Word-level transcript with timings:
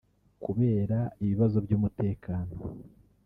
Kubera 0.43 0.97
ibibazo 1.21 1.57
by’umutekano 1.65 2.53